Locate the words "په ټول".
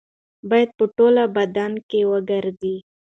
0.77-1.15